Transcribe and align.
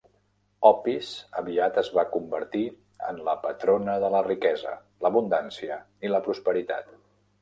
Opis 0.67 1.09
aviat 1.41 1.75
es 1.81 1.91
va 1.97 2.05
convertir 2.15 2.63
en 3.09 3.21
la 3.27 3.35
patrona 3.43 3.99
de 4.05 4.09
la 4.15 4.23
riquesa, 4.29 4.75
l'abundància 5.07 5.79
i 6.09 6.13
la 6.15 6.23
prosperitat. 6.31 6.91